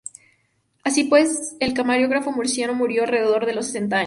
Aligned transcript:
Así 0.83 1.03
pues, 1.03 1.55
el 1.59 1.75
comediógrafo 1.77 2.31
murciano 2.31 2.73
murió 2.73 3.03
alrededor 3.03 3.45
de 3.45 3.53
los 3.53 3.67
setenta 3.67 3.97
años. 3.97 3.99